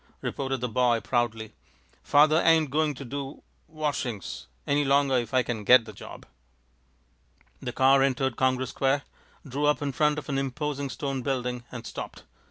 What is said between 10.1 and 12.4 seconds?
of an imposing stone building, and stopped.